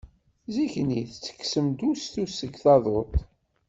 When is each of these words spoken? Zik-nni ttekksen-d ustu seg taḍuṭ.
Zik-nni 0.53 1.01
ttekksen-d 1.05 1.79
ustu 1.89 2.25
seg 2.27 2.51
taḍuṭ. 2.63 3.13